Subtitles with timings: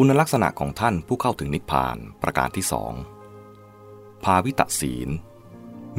[0.00, 2.92] คุณลักษณะของท่านผู้เข้าถึงนิพพานประการที่สอง
[4.24, 5.08] ภาวิตศีล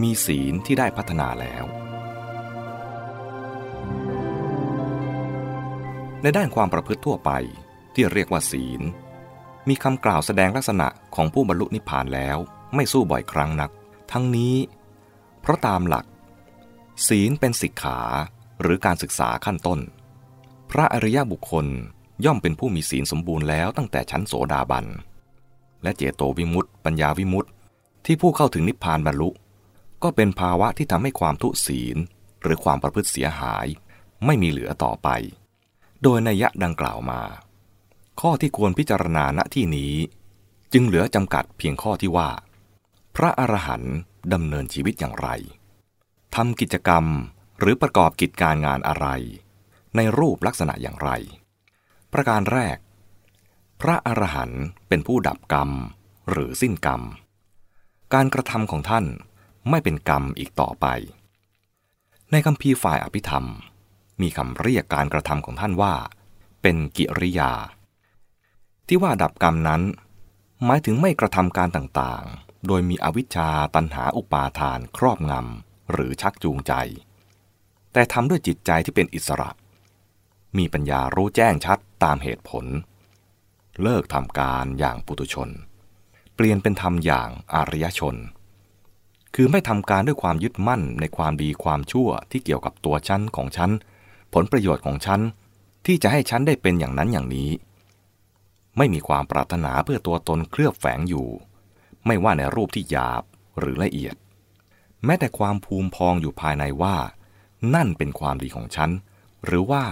[0.02, 1.64] มีศีลที่ได้พัฒนาแล้ว
[6.22, 7.32] ในด้านความประพฤติทั่วไป
[7.94, 8.82] ที่เรียกว่าศีล
[9.70, 12.38] มีคำกล่าวแสดงลักษณะของผู้บรรลุนิพพานแล้ว
[12.76, 13.72] ไม่สู้บ่อยครั้งนัก
[14.12, 14.56] ทั้งนี้
[15.42, 16.06] เพราะตามหลัก
[17.08, 18.00] ศีลเป็นสิกขา
[18.62, 19.80] หรือการศึกษาขั้นต้น
[20.70, 21.68] พระอริยบุคคล
[22.26, 24.86] ย่อมเป็นผู้มีศีลสมบูรณ์แล้วตั้งแต่ชั้นโสดาบัน
[25.84, 27.50] และเจโตวิมุตติ ปัญญาวิมุตติ
[28.06, 29.30] ที่ผู้เข้าถึงนิพพานบรรลุ
[30.04, 31.98] ก็เป็นภาวะที่ทำให้ความทุศีล
[32.42, 33.66] หรือความประพฤติเสียหาย
[34.26, 35.10] ไม่มีเหลือต่อไป
[36.04, 37.22] โดยนัยยะดังกล่าวมา
[38.22, 39.94] ข้อที่ควรพิจารณาณที่นี้
[40.74, 42.30] จึงเหลือจำกัดเพียงข้อที่ว่า
[43.16, 43.96] พระอรหันต์
[44.34, 45.30] ดำเนินชีวิตอย่างไร
[46.36, 47.06] ทำกิจกรรม
[47.60, 49.08] หรือประกอบกิจการงานอะไร
[49.96, 51.10] ในรูปลักษณะอย่างไร
[52.20, 52.78] ประการแรก
[53.82, 55.70] พระอรหันต์เป็นผู้ดับกรรม
[56.30, 57.02] หรือสิ้นกรรม
[58.14, 59.06] การกระทำของท่าน
[59.70, 60.86] ไม่เป็นกรรมอีกต่อไป
[62.32, 63.46] ในคำพีฝ่ายอภิธรรม
[64.22, 65.94] มีคำเรียกการกระทำของท่านว่า
[66.62, 67.52] เป็นกิริยา
[68.88, 69.82] ที่ว่าดับกรรมนั้น
[70.66, 76.74] หมายถึงไม่กระทำการต่างๆ โดยมีอวิชชาตันหาอุปาทานครอบงำหรือชักจูงใจ
[77.94, 79.52] แต่ทำด้วยจิตใจที่เป็นอิสระ
[80.58, 82.66] มีปัญญารู้แจ้งชัดตามเหตุผล
[83.82, 85.50] เลิกทำการอย่างปุตุชน
[86.36, 88.16] เปลี่ยนเป็นทำอย่างอารยชน
[89.36, 93.72] คือไม่ทำการด้วยความยึดมั่นในความดีความชั่วที่เกี่ยวกับตัวฉันของฉัน
[94.34, 95.22] ผลประโยชน์ของฉัน
[95.86, 97.50] ที่จะให้ฉันได้เป็นอย่างนั้นอย่างนี้
[98.78, 101.28] ไม่มีความปรารถนาเพื่อตัวตนเคลือบแฝงอยู่
[102.06, 103.24] ไม่ว่าในรูปที่หยาบ
[103.60, 104.16] หรือละเอียด
[105.06, 106.96] แม้แต่ความภูมิพองอยู่ภายในว่า
[107.76, 108.90] นั่นเป็นความดีของฉัน
[109.46, 109.84] หรือว่า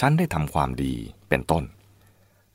[0.00, 0.94] ฉันได้ทำความดี
[1.28, 1.64] เป็นต้น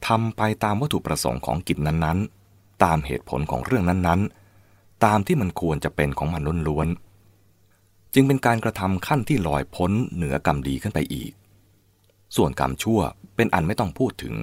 [0.07, 11.31] ทำไปตามวัตถุประสงค์ของกิจนั้นๆ ตามเหตุผลของเรื่องนั้นๆ ตามที่มันควรจะเป็นของมันล้วนๆจึงเป็นการกระทำขั้นที่ลอยพ้นเหนือกรรมดีขึ้นไปอีก
[12.35, 12.99] ส่วนกรรมชั่ว
[13.35, 14.35] เป็นอันไม่ต้องพูดถึง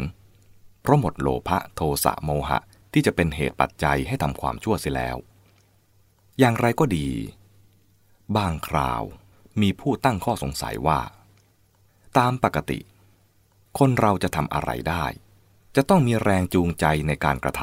[0.81, 2.59] เพราะหมดโลภะโทสะโมหะ
[2.93, 5.17] ที่จะเป็นเหตุปัจจัยให้ทำความชั่วเสียแล้ว
[6.39, 7.09] อย่างไรก็ดี
[8.37, 9.03] บางคราว
[9.61, 11.01] มีผู้ตั้งข้อสงสัยว่า
[12.19, 12.81] ตามปกติ
[13.79, 15.05] คนเราจะทำอะไรได้
[15.77, 17.63] จะต้องมีแรงจูงใจในการกระท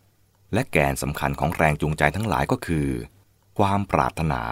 [0.00, 2.88] ำและแกนสำคัญของแรงจูงใจทั้งหลายก็คือ
[3.58, 4.42] ความปรารถนา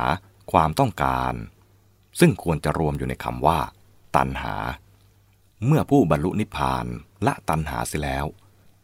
[0.52, 1.34] ความต้องการ
[2.20, 3.58] ซึ่งควรจะรวมอยู่ในคำว่า
[4.16, 4.56] ตัณหา
[5.66, 6.86] เมื่อผู้บรรลุนิพพาน
[7.26, 8.26] ละตัณหาเสียแล้ว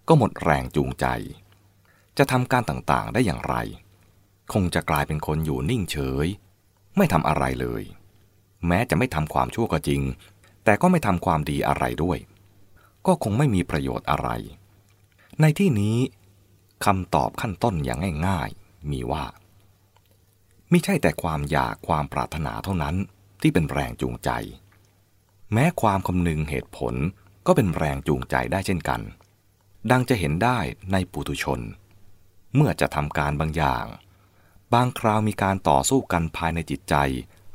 [0.09, 1.07] ก็หมดแรงจูงใจ
[2.19, 3.55] จะทำการต่างๆได้อย่างไร
[4.53, 6.27] คงจะกลายเป็นคนอยู่นิ่งเฉย
[6.97, 7.83] ไม่ทำอะไรเลย
[8.67, 10.03] แม้จะไม่ทำความชั่วก็จริง
[10.65, 12.19] แต่ก็ไม่ทำความดีอะไรด้วย
[13.07, 14.29] ก็คงไม่มีประโยชน์อะไร
[15.41, 15.97] ในที่นี้
[16.85, 19.25] คำตอบขั้นต้นอย่างง่ายๆ มีว่า
[20.71, 22.97] ไม่ใช่แต่ความอยากความปรารถนาเท่านั้น
[23.41, 24.31] ที่เป็นแรงจูงใจ
[25.53, 26.95] แม้ความคำนึงเหตุผล
[27.47, 29.01] ก็เป็นแรงจูงใจได้เช่นกัน
[29.91, 30.59] ดังจะเห็นได้
[30.93, 31.61] ในปุถุชน
[32.55, 33.87] เมื่อจะทำการบางอย่าง
[34.75, 36.95] บางคราวมีการต่อสู้กันภายในจิตใจ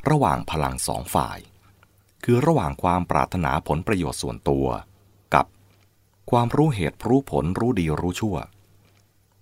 [0.10, 1.38] ระหว่างพลังสองฝ่าย
[2.24, 4.68] คือระหว่างความปรารถนาผลประโยชน์ส่วนตัว
[5.34, 5.46] กับ
[6.32, 8.38] ความรู้เหตุรู้ผลรู้ดีรู้ชั่ว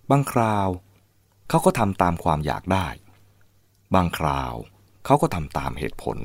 [0.09, 0.69] บางคราว
[1.49, 2.87] เขาก็ทำตามความอยากได้
[3.95, 4.53] บางคราว
[5.05, 6.17] เขาก็ทำตามเหตุผล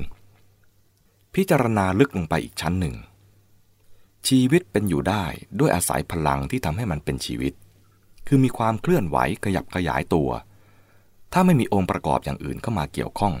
[1.35, 2.95] พิจารณาลึกลงไปอีกชั้นหนึ่ง
[4.27, 5.25] ชีวิตเป็นอยู่ได้
[5.59, 7.53] ด้วยอาศัยพลังที่ทำให้มันเป็นชีวิต
[8.27, 10.29] คือมีความเคลื่อนไหวขยับขยายตัว
[11.33, 13.33] ถ้าไม่มีองค์ประกอบอย่างอื่นเข้ามาเกี่ยวข้อง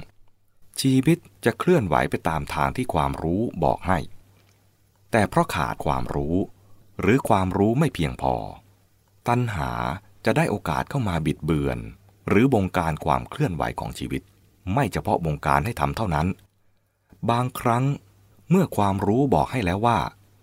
[0.81, 3.99] ชีวิตจะเคลื่อนไหวไปตามทางที่ความรู้บอกให้
[5.11, 6.35] แต่เพราะขาดความรู้
[7.01, 8.35] หรือความรู้ไม่เพียงพอ
[9.27, 9.71] ตัณหา
[10.25, 11.77] จะได้โอกาสเข้ามาบิดเบือน
[12.29, 14.21] หรือบงการความเคลื่อนไหวของชีวิต
[14.73, 16.27] ไม่เฉพาะบงการให้ทำเท่านั้น
[17.29, 17.83] บางครั้ง
[18.49, 19.99] เมื่อความรู้บอกให้แล้วว่า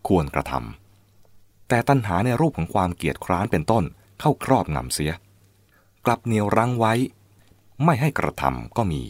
[0.09, 3.85] ควรกระทำแต่ตัณหาในรูปของความเกียดคร้านเป็นต้น
[4.21, 5.13] เข้าครอบงำเสีย
[6.05, 6.93] กลับเหนียวรั้งไว้
[7.85, 9.03] ไม่ให้กระทำก็มี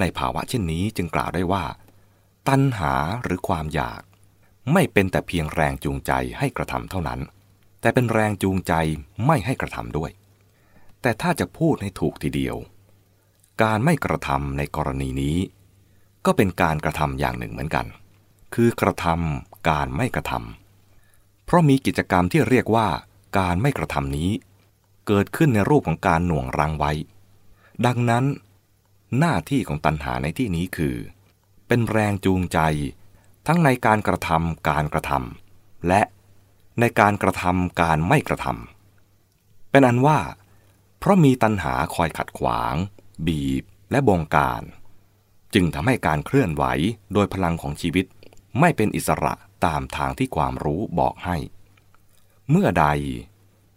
[0.00, 1.64] ในภาวะเช่นนี้จึงกล่าวได้ว่า
[2.48, 4.02] ตัณหาหรือความอยาก
[4.72, 7.20] ไม่เป็นแต่เพียงแรงจูงใจให้กระทำเท่านั้น
[7.80, 8.72] แต่เป็นแรงจูงใจ
[9.26, 10.10] ไม่ให้กระทำด้วย
[11.02, 12.56] แต่ถ้าจะพูดให้ถูกทีเดียว
[13.62, 15.38] การไม่กระทำในกรณีนี้
[16.26, 17.86] ก็เป็นการกระทำอย่างหนึ่งเหมือนกัน
[18.54, 22.88] คือกระทำการไม่กระทำเพราะมีกิจกรรมที่เรียกว่า
[23.38, 24.30] การไม่กระทำนี้
[25.06, 26.92] เกิดขึ้นในรูปของการหน่วงรังไว้
[27.86, 28.24] ดังนั้น
[29.18, 30.96] หน้าที่ของตัณหาในที่นี้คือ
[31.68, 32.58] เป็นแรงจูงใจ
[33.46, 36.02] ทั้งในการกระทำการกระทำและ
[36.80, 40.18] ในการกระทำการไม่กระทำเป็นอันว่า
[40.98, 42.74] เพราะมีตัณหาคอยขัดขวาง
[43.26, 44.62] บีบและบงการ
[45.54, 46.64] จึงทำให้การเคลื่อนไหว
[47.12, 48.06] โดยพลังของชีวิต
[48.60, 49.34] ไม่เป็นอิสระ
[49.64, 51.36] ตามทางที่ความรู้บอกให้
[52.50, 52.86] เมื่อใด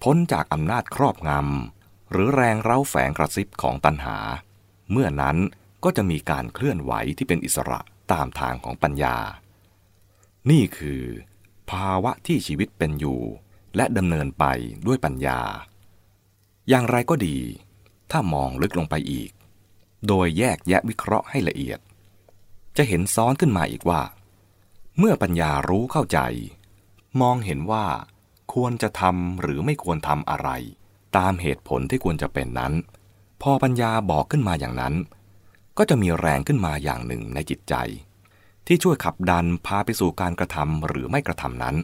[0.03, 4.17] พ้นจากอำนาจครอบงำหรือแรงเร้าแฝงกระซิบของตัณหา
[4.91, 5.37] เมื่อนั้น
[5.83, 7.79] ก็จะมีการเคลื่อนไหวที่เป็นอิสระ
[8.11, 9.17] ตามทางของปัญญา
[10.49, 11.03] นี่คือ
[11.71, 13.21] ภาวะที่ชีวิตเป็นอยู่
[13.75, 14.45] และดำเนินไป
[14.87, 15.39] ด้วยปัญญา
[16.69, 17.37] อย่างไรก็ดี
[18.11, 19.31] ถ้ามองลึกลงไปอีก
[20.07, 21.79] โดยแยกแยะวิเคราะห์ให้ละเอียด
[22.77, 24.01] จะเห็นซ้อนขึ้นมาอีกว่า
[24.97, 26.19] เมื่อปัญญารู้เข้าใจ
[27.21, 27.85] มองเห็นว่า
[28.53, 30.49] ควรจะทำหรือไม่ควรทำอะไร
[31.17, 32.73] ตามเหตุผลที่ควรจะเป็นนั้น
[33.41, 34.93] พอปัญญาบอกขึ้นมาอย่างนั้น
[35.77, 37.75] ก็จะมีแรงขึ้นมาอย่างหนึ่งในจิตใจ
[38.67, 41.75] ที่ช่วยขับดันพาไปสู่การกระทำหรือไม่กระทำนั้น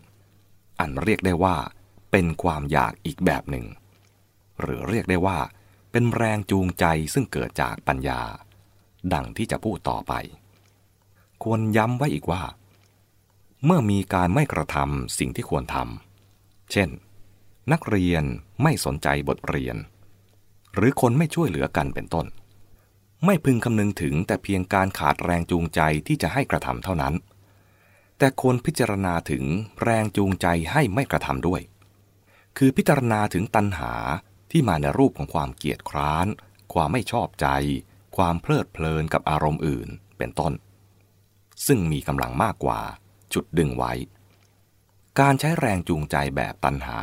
[0.80, 1.56] อันเรียกได้ว่า
[2.12, 3.66] เป็นความอยากอีกแบบหนึ่ง
[4.62, 5.40] หรือเรียกได้ว่า
[5.92, 8.22] เป็นแรงจูงใจซึ่งเกิดจากปัญญา
[9.14, 10.14] ดังที่จะพูดต่อไป
[11.44, 12.44] ควรย้ำไว้อีกว่า
[13.66, 16.90] เมื่อมีการไม่กระทำสิ่งที่ควรทำเช่น
[17.72, 18.24] นักเรียน
[18.64, 19.78] ไม่สนใจบทเรียน
[20.76, 22.26] หรือคนไม่ช่วยเหลือกันเป็นต้น
[23.26, 27.14] ไม่พึงคำนึงถึงแต่เพียงการขาดแรงจูงใจที่จะให้กระทำเท่านั้น
[28.18, 29.44] แต่ควรพิจารณาถึง
[29.84, 31.62] แรงจูงใจให้ไม่กระทำด้วย
[32.58, 33.94] คือพิจารณาถึงตัณหา
[34.52, 36.28] ที่มาในรูปของความเกียดคร้าน
[36.74, 37.48] ความไม่ชอบใจ
[38.18, 39.88] ความเพลิดเพลินกับอารมณ์อื่น
[40.18, 40.54] เป็นต้น
[41.68, 42.82] ซึ่งมีกำลังมากกว่า
[43.34, 43.94] จุดดึงไว้
[45.20, 47.02] การใช้แรงจูงใจแบบตัณหา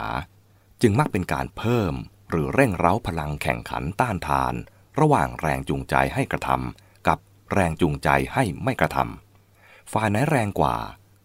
[0.82, 1.94] จึงมักเป็นการเพิ่ม
[2.34, 4.54] หรือเร่งเร้าพลังแข่งขันต้านทาน
[5.00, 7.18] ระหว่างแรงจูงใจให้กระทำกับ
[7.52, 10.76] แรงจูงใจให้ไม่กระทำฝ่ายไหนแรงกว่า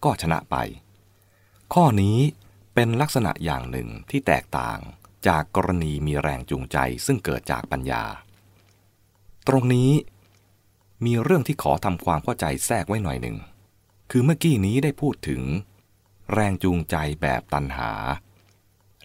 [0.04, 0.56] ก็ชนะไป
[1.74, 2.18] ข้อนี้
[2.74, 4.80] เป็นลักษณะอย่างหนึ่งที่แตกต่าง
[5.28, 8.04] จากกรณีมีแรงจูงใจซึ่งเกิดจากปัญญา
[9.48, 9.92] ตรงนี้
[11.06, 13.38] มีเรื่องที่ขอทำความเข้าใจแทรกไว้หน่อยหนึ่ง
[14.12, 15.42] คือเมื่อกี้นี้ได้พูดถึง
[16.34, 17.92] แรงจูงใจแบบตันหา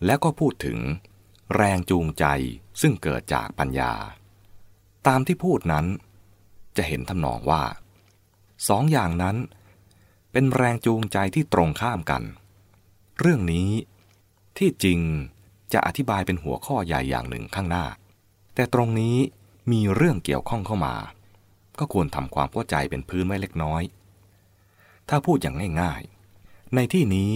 [0.05, 0.79] แล้วก็พูดถึง
[1.55, 2.25] แรงจูงใจ
[2.81, 3.93] ซึ่งเกิดจากปัญญา
[5.06, 5.87] ตามที่พูดนั้น
[6.76, 7.64] จะเห็นทำนองว่า
[8.69, 9.37] สองอย่างนั้น
[10.32, 12.23] เป็นแรงจูงใจที่ตรงข้ามกัน
[13.19, 13.69] เรื่องนี้
[14.58, 15.00] ที่จริง
[15.73, 17.87] จะอธิบายเป็นหัวข้อใหญ่อย่างหนึ่งข้างหน้า
[18.55, 19.17] แต่ตรงนี้
[19.73, 20.94] มีเรื่องเกี่ยวข้องเข้ามา
[21.79, 23.82] ก็ควรทำความเข้าใจเป็นพื้นไว้เล็กน้อย
[25.08, 27.32] ถ้าพูดอย่างง่ายๆ ในที่นี้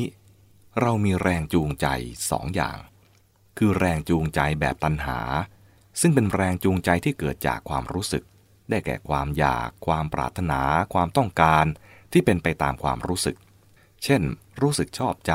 [0.80, 1.86] เรามีแรงจูงใจ
[2.30, 2.78] สองอย่าง
[3.58, 5.20] คือแรงจูงใจแบบตัณหา
[6.00, 8.24] ซึ่งเป็นแรงจูงใจที่เกิดจากความรู้สึก
[8.70, 10.60] ได้แก่ความอยาก ความปรารถนา
[10.94, 11.64] ความต้องการ
[12.12, 13.36] ที่เป็นไปตามความรู้สึก
[14.04, 14.22] เช่น
[14.60, 15.32] รู้สึกชอบใจ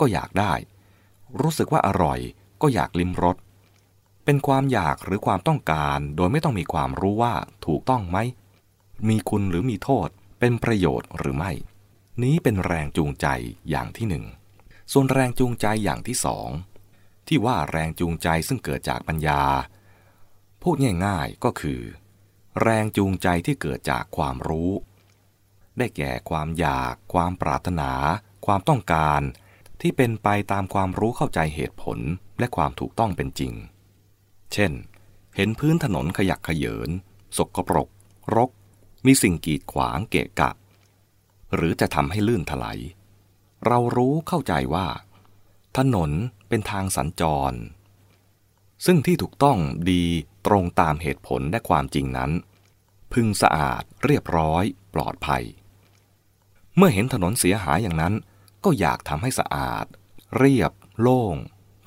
[0.00, 0.52] ก็อยากได้
[1.40, 2.20] รู้สึกว่าอร่อย
[2.62, 3.36] ก็อยากลิ้มรส
[4.24, 7.34] เป็นความอยากหรือความต้องการ โดยไม่ต้องมีความรู้ว่า
[7.66, 8.18] ถูกต้องไหม
[9.08, 10.08] มีคุณหรือมีโทษ
[10.40, 11.52] เป็นประโยชน์หรือไม่
[12.22, 13.26] นี้เป็นแรงจูงใจ
[13.70, 14.24] อย่างที่หนึ่ง
[14.92, 16.48] ส่วนแรงจูงใจอย่างที่สอง
[17.32, 19.42] ที่ว่าแรงจูงใจซึ่งเกิดจากปัญญา
[20.62, 21.80] พูดง่ายๆก็คือ
[22.62, 24.70] แรงจูงใจที่เกิดจากความรู้
[25.78, 27.92] ได้แก่ความอยาก ความปรารถนา
[28.46, 29.20] ความต้องการ
[29.80, 31.98] ที่เป็นไปตามความรู้เข้าใจเหตุผล
[32.38, 33.52] และความถูกต้องเป็นจริง
[34.52, 34.72] เช่น
[35.36, 36.90] เห็นพื้นถนนขยักขยเยิน
[37.36, 37.88] สกปรก
[38.34, 38.50] รก
[39.06, 40.50] มีสิ่งกีดขวางเกะกะ
[41.54, 42.78] หรือจะทำให้ลื่นถลาย
[43.66, 44.86] เรารู้เข้าใจว่า
[45.78, 46.10] ถนน
[46.48, 47.52] เป็นทางสัญจร
[48.86, 49.58] ซึ่งที่ถูกต้อง
[49.90, 50.04] ดี
[50.46, 52.30] ตรงตามเหตุผลและความจริงนั้น
[53.12, 55.44] พึงสะอาดเรียบร้อยปลอดภัย
[56.76, 58.14] เมื่อเห็นถนนเสียหายอย่างนั้น
[58.64, 59.84] ก็อยากทำให้สะอาด
[60.38, 61.36] เรียบ โล่ง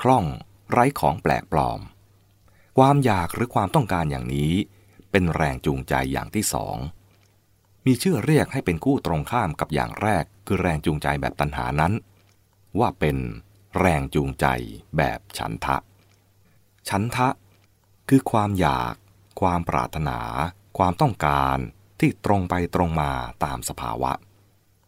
[0.02, 0.26] คล่อง
[0.72, 1.80] ไร้ของแปลกปลอม
[2.78, 4.54] ความอยากหรือความต้องการอย่างนี้
[5.12, 6.78] เป็นแรงจูงใจอย่างที่สอง
[7.86, 11.94] มีชื่อเรียกให้เป็นคู่ตรงข้ามกับอย่างแรกคือแรงจูงใจแบบตัณหานั้น
[12.80, 13.18] ว่าเป็น
[13.78, 14.46] แรงจูงใจ
[14.98, 15.78] แบบฉันทะ
[16.90, 17.30] ฉันทะ
[18.10, 18.94] คือความอยาก
[19.42, 20.20] ความปรารถนา
[20.78, 21.58] ความต้องการ
[22.00, 23.12] ที่ตรงไปตรงมา
[23.44, 24.12] ตามสภาวะ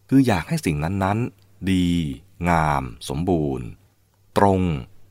[0.09, 1.87] คืออยากให้สิ่งนั้นๆ ดี
[2.49, 3.65] งาม สมบูรณ์
[4.37, 4.61] ตรง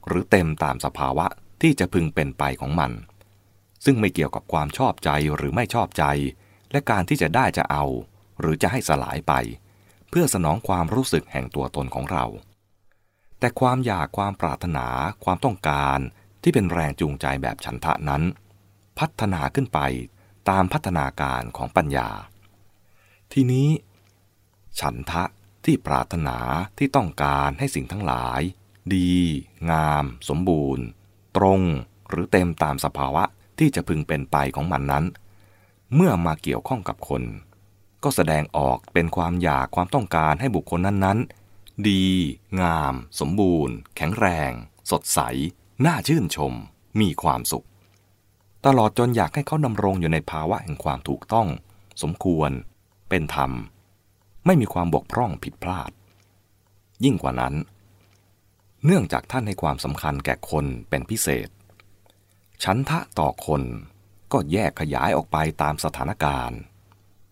[0.07, 1.26] หรือเต็มตามสภาวะ
[1.62, 2.93] ที่จะพึงเป็นไปของมัน
[3.85, 6.04] ซึ่งไม่เกี่ยวกับความชอบใจหรือไม่ชอบใจ
[6.71, 7.85] และการที่จะได้จะเอา
[8.40, 9.33] หรือจะให้สลายไป
[10.11, 12.25] เพื่อสนองความรู้สึกแห่งตัวตนของเรา
[13.44, 14.86] แต่ความอยากความปรารถนา
[15.24, 15.98] ความต้องการ
[16.42, 18.22] ที่เป็นแรงจูงใจแบบฉันทะนั้น
[18.98, 19.78] พัฒนาขึ้นไป
[20.50, 22.08] ตามพัฒนาการของปัญญา
[23.32, 23.68] ทีนี้
[24.80, 25.24] ฉันทะ
[25.64, 26.38] ที่ปรารถนา
[26.78, 28.40] ที่ต้องการให้สิ่งทั้งหลาย
[28.94, 29.12] ดี
[29.70, 30.84] งาม สมบูรณ์
[31.36, 31.60] ตรง
[32.08, 33.24] หรือเต็มตามสภาวะ
[33.58, 35.04] ที่จะพึงเป็นไปของมันนั้น
[35.94, 37.22] เมื่อมาเกี่ยวข้องกับคน
[38.02, 41.43] ก็แสดงออกเป็นความอยากความต้องการให้บุคคลนั้นๆ
[41.88, 42.04] ดี
[42.61, 44.52] งาม สมบูรณ์ แข็งแรง
[44.90, 45.21] สดใส
[45.87, 46.52] น่าชื่นชม
[47.00, 47.66] มีความสุข
[48.66, 51.49] ตลอดจนอยากให้เขาดำรงอยู่ในภาวะแห่งความถูกต้อง
[52.02, 52.50] สมควร
[53.09, 53.50] เป็นธรรม
[54.47, 55.90] ไม่มีความบกพร่องผิดพลาด
[57.04, 57.54] ยิ่งกว่านั้น
[58.85, 61.49] เนื่องจากท่านให้ความสำคัญแก่คนเป็นพิเศษ
[62.64, 63.62] ฉันทะต่อคน
[64.33, 66.59] ก็แยกขยายออกไปตามสถานการณ์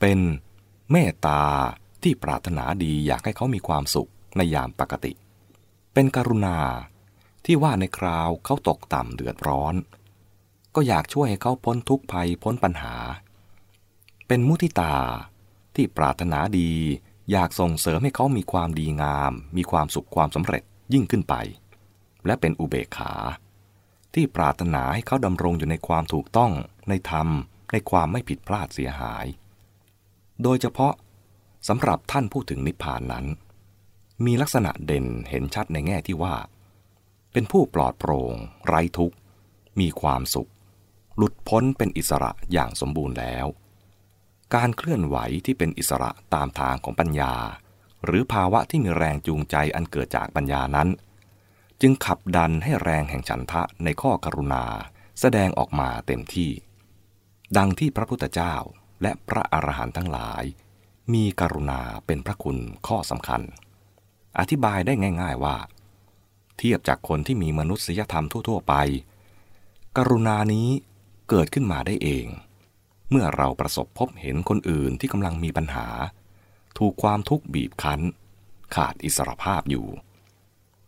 [0.01, 0.19] เป็น
[0.91, 1.43] เมตตา
[2.03, 5.13] ที่ปรารถนาดีอยากให้เขามีความสุข ในยามปกติ
[5.93, 6.59] เป็นกรุณา
[7.45, 9.75] ที่ว่าในคราวเขาตกต่ำเดือดร้อน
[10.75, 12.97] ก็อยากช่วยให้เขาพ้นทุกข์ภัยพ้นปัญหา
[14.27, 14.95] เป็นมุทิตา
[15.75, 16.71] ที่ปรารถนาดี
[17.31, 20.63] อยากส่งเสริมให้เขามีความดีงาม มีความสุขความสำเร็จ
[20.93, 21.35] ยิ่งขึ้นไป
[22.27, 23.15] และเป็นอุเบกขา
[24.15, 26.53] ที่ปรารถนาให้เขาดำรงอยู่ในความถูกต้อง
[26.89, 27.29] ในธรรม
[27.73, 29.27] ในความไม่ผิดพลาดเสียหาย
[30.43, 30.95] โดยเฉพาะ
[31.69, 33.27] สำหรับท่านผู้ถึงนิพพานนั้น
[34.25, 36.37] มีลักษณะเด่นเห็นชัดในแง่ที่ว่า
[37.33, 38.35] เป็นผู้ปลอดโปร่ง
[38.67, 39.17] ไร้ทุกข์
[39.81, 40.51] มีความสุข
[41.17, 43.47] หลุดพ้นเป็นอิสระอย่างสมบูรณ์แล้ว
[44.55, 47.35] การเคลื่อนไหวที่เป็นอิสระตามทางของปัญญา
[48.05, 50.89] หรือภาวะที่มีแรงจูงใจอันเกิดจากปัญญานั้น
[51.81, 54.65] จึงขับดันให้แรงแห่งฉันทะในข้อกรุณา
[55.21, 56.51] แสดงออกมาเต็มที่
[57.57, 58.55] ดังที่พระพุทธเจ้า
[59.03, 60.45] และพระอรหันต์ทั้งหลาย
[61.13, 63.43] มีกรุณาเป็นพระคุณข้อสำคัญ
[64.39, 65.57] อธิบายได้ง่าย ๆว่า
[66.59, 68.75] เทียบจากคนที่มีมนุษยธรรมทั่ว ๆ ไป
[69.97, 70.69] กรุณานี้
[71.29, 72.27] เกิดขึ้นมาได้เอง
[73.11, 75.89] เมื่อเราประสบพบเห็นคนอื่นที่กำลังมีปัญหา
[76.79, 78.01] ถูกความทุกข์บีบคั้น
[78.75, 79.87] ขาดอิสรภาพอยู่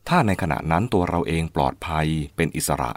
[0.08, 2.92] ถ้าในขณะนั้นตัวเราเองปลอดภัยเป็นอิสระ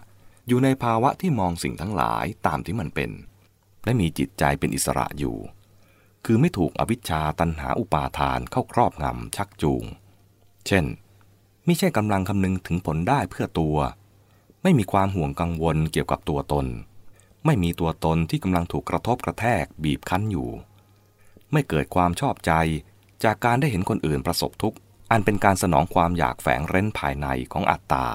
[0.48, 3.12] อยู่ในภาวะที่มองสิ่งทั้งหลายตามที่มันเป็น
[3.84, 5.38] และมีจิตใจเป็นอิสระอยู่
[6.26, 9.84] คือไม่ถูกอวิชชาตันหาอุปาทานเข้าครอบงำชักจูง
[10.68, 10.86] เช่น
[11.66, 13.78] ไม่ใช่กำลังคำนึงถึงผลได้เพื่อตัว
[14.64, 16.66] ไม่มีความห่วงกังวลเกี่ยวกับตัวตน
[17.46, 20.50] ไม่มีตัวตนที่กำลังถูกกระทบกระแทกบีบคั้นอยู่
[21.52, 22.52] ไม่เกิดความชอบใจ
[23.24, 24.78] จากการได้เห็นคนอื่นประสบทุกข์
[25.12, 28.08] อันเป็นการสนองความอยากแฝงเร้นภายในของอัตตา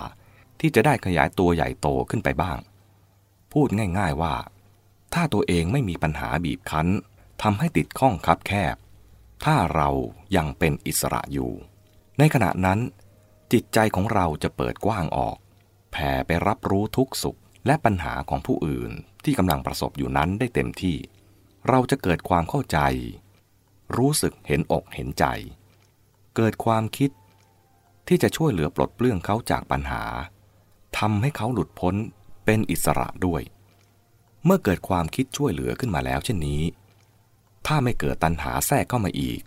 [0.60, 2.58] ที่จะได้ขยายตัวใหญ่โตขึ้นไปบ้าง
[3.52, 3.68] พูด
[3.98, 4.34] ง่ายๆว่า
[5.14, 6.88] ถ้าตัวเองไม่มีปัญหาบีบคั้น
[7.42, 8.76] ทำให้ติดข้องคับแคบ
[9.44, 9.90] ถ้าเรา
[10.36, 11.52] ยังเป็นอิสระอยู่
[12.18, 12.78] ในขณะนั้น
[13.52, 15.36] จิตใจของเราจะเปิดกว้างออก
[15.92, 18.92] แผ่ไปรับรู้ทุกสุขและปัญหาของผู้อื่น
[19.24, 20.96] ที่กำลังประสบอยู่นั้นได้เต็มที่
[21.68, 22.78] เราจะเกิดความเข้าใจ
[23.96, 25.24] รู้สึกเห็นอกเห็นใจ
[26.36, 27.10] เกิดความคิด
[28.08, 30.04] ที่จะช่วยเหลือปลดเปลื้องเขาจากปัญหา
[30.98, 31.94] ทำให้เขาหลุดพ้น
[32.44, 33.42] เป็นอิสระด้วย
[34.44, 36.62] เมื่อเกิดความคิดช่วยเหลือขึ้นมาแล้วเช่นนี้
[37.66, 39.40] ถ้าไม่เกิดตัณหาแทรกเข้ามาอีก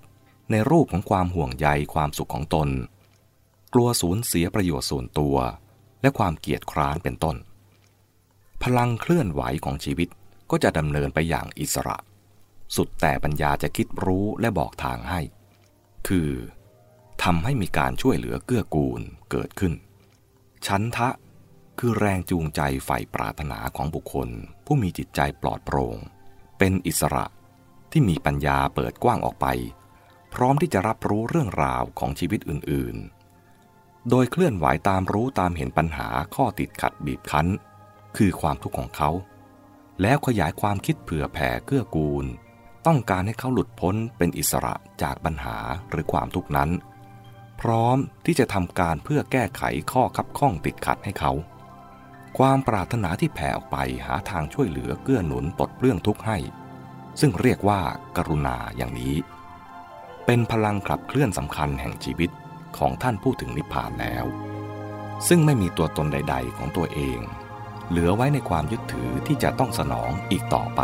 [0.52, 2.70] ในรูปของความห่วงใยความสุขของตน
[3.74, 5.36] กลัวสูญเสียประโยชน์ส่วนตัว
[6.02, 7.36] และความเกียจคร้านเป็นต้น
[8.64, 10.10] พลังเคลื่อนไหวของชีวิต
[10.52, 11.98] ก็จะดำเนินไปอย่างอิสระ
[12.76, 15.22] สุดแต่ปัญญาจะคิดรู้และบอกทางให้
[16.08, 16.30] คือ
[17.24, 19.74] ทำให้มีการช่วยเหลือเกื้อกูลเกิดขึ้น
[20.68, 21.10] ชั้นทะ
[21.80, 24.30] คือแรงจูงใจใฝ่ปรารถนาของบุคคล
[24.66, 25.98] ผู้มีจิตใจปลอดโปรง่ง
[26.58, 27.26] เป็นอิสระ
[27.92, 29.48] ที่มีปัญญาเปิดกว้างออกไป
[30.36, 37.48] พร้อมที่จะรับรู้เรื่องราวของชีวิตอื่นๆ โดยเคลื่อนไหวตามรู้ตามเห็นปัญหาข้อติดขัดบีบคั้น
[38.18, 39.10] คือความทุกข์ของเขา
[40.02, 42.26] แล้วขยายความคิดเผื่อแผ่เกื้อกูล
[42.88, 45.58] ต้องการให้เขาหลุดพ้นเป็นอิสระจากปัญหา
[45.90, 46.70] หรือความทุกข์นั้น
[47.62, 49.62] พร้อมที่จะทำการเพื่อแก้ไข
[49.92, 51.32] ข้อคับข้องติดขัดให้เขา
[52.38, 56.38] ความปรารถนาที่แผ่ออกไปหาทางช่วยเหลือเกื้อหนุนปลดเปลื้องทุกข์ให้
[57.20, 57.82] ซึ่งเรียกว่า
[58.18, 59.16] กรุณาอย่างนี้
[60.26, 62.32] เป็นพลังขับเคลื่อนสำคัญแห่งชีวิต
[62.78, 64.26] ของท่านผู้ถึงนิพพานแล้ว
[65.28, 67.20] ซึ่งไม่มีตัวตนใด ๆ ของตัวเอง
[67.90, 70.82] เหลือไว้ในความยึดถือที่จะต้องสนองอีกต่อไป